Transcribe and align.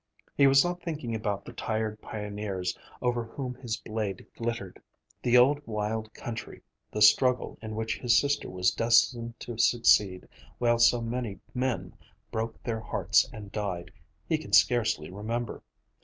He 0.35 0.47
was 0.47 0.63
not 0.63 0.81
thinking 0.81 1.13
about 1.13 1.45
the 1.45 1.53
tired 1.53 2.01
pioneers 2.01 2.75
over 3.03 3.23
whom 3.23 3.53
his 3.53 3.77
blade 3.77 4.25
glittered. 4.35 4.81
The 5.21 5.37
old 5.37 5.61
wild 5.67 6.11
country, 6.15 6.63
the 6.91 7.03
struggle 7.03 7.59
in 7.61 7.75
which 7.75 7.99
his 7.99 8.19
sister 8.19 8.49
was 8.49 8.71
destined 8.71 9.39
to 9.41 9.59
succeed 9.59 10.27
while 10.57 10.79
so 10.79 11.01
many 11.01 11.39
men 11.53 11.93
broke 12.31 12.63
their 12.63 12.79
hearts 12.81 13.29
and 13.31 13.51
died, 13.51 13.91
he 14.27 14.39
can 14.39 14.53
scarcely 14.53 15.11
remember. 15.11 15.61